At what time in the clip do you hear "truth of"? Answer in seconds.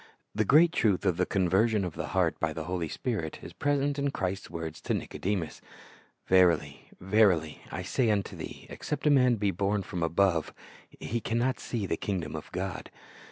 0.71-1.17